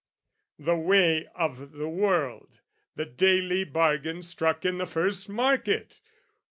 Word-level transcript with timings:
The 0.57 0.75
way 0.75 1.27
of 1.35 1.73
the 1.73 1.87
world, 1.87 2.59
the 2.95 3.05
daily 3.05 3.63
bargain 3.63 4.23
struck 4.23 4.65
In 4.65 4.79
the 4.79 4.87
first 4.87 5.29
market! 5.29 5.99